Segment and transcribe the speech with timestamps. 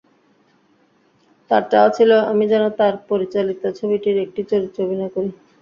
[1.51, 5.29] তার চাওয়া ছিল আমি যেন তার পরিচালিত ছবিটির একটি চরিত্রে অভিনয় করি।